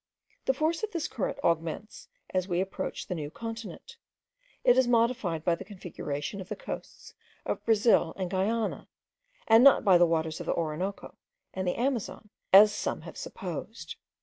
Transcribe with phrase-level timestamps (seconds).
[0.45, 3.97] The force of this current augments as we approach the new continent;
[4.63, 7.13] it is modified by the configuration of the coasts
[7.45, 8.87] of Brazil and Guiana,
[9.47, 11.15] and not by the waters of the Orinoco
[11.53, 13.95] and the Amazon, as some have supposed.